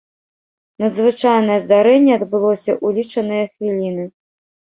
[0.83, 4.03] Надзвычайнае здарэнне адбылося ў лічаныя хвіліны.